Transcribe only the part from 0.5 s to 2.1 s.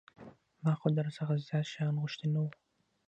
ما خو در څخه زيات شيان